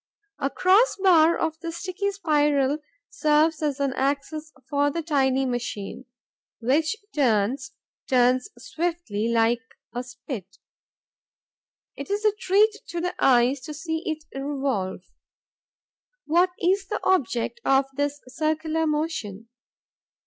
A 0.39 0.49
cross 0.49 0.95
bar 0.95 1.37
of 1.37 1.59
the 1.59 1.71
sticky 1.71 2.09
spiral 2.11 2.79
serves 3.11 3.61
as 3.61 3.79
an 3.79 3.93
axis 3.93 4.51
for 4.67 4.89
the 4.89 5.03
tiny 5.03 5.45
machine, 5.45 6.05
which 6.59 6.95
turns, 7.13 7.73
turns 8.09 8.49
swiftly, 8.57 9.27
like 9.31 9.61
a 9.93 10.01
spit. 10.01 10.57
It 11.95 12.09
is 12.09 12.25
a 12.25 12.31
treat 12.33 12.77
to 12.87 12.99
the 12.99 13.13
eyes 13.23 13.61
to 13.61 13.75
see 13.75 14.01
it 14.07 14.23
revolve. 14.35 15.03
What 16.25 16.49
is 16.59 16.87
the 16.87 16.99
object 17.03 17.61
of 17.63 17.85
this 17.95 18.21
circular 18.27 18.87
motion? 18.87 19.49